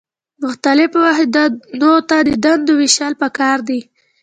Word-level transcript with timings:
مختلفو 0.43 0.97
واحدونو 1.07 1.93
ته 2.09 2.17
د 2.27 2.29
دندو 2.43 2.73
ویشل 2.81 3.13
پکار 3.21 3.57
دي. 3.67 3.79